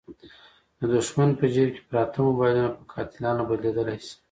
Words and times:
د 0.77 0.79
دوښمن 0.93 1.29
په 1.39 1.45
جیب 1.53 1.69
کې 1.75 1.81
پراته 1.89 2.19
موبایلونه 2.27 2.69
په 2.77 2.83
قاتلانو 2.91 3.47
بدلېدلای 3.49 3.97
شي. 4.05 4.13